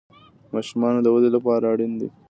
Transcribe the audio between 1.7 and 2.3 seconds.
اړین دي.